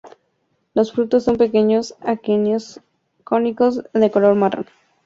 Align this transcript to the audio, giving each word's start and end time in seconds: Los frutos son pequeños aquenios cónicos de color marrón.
Los 0.73 0.93
frutos 0.93 1.25
son 1.25 1.35
pequeños 1.37 1.93
aquenios 2.01 2.81
cónicos 3.23 3.83
de 3.93 4.09
color 4.09 4.33
marrón. 4.33 4.65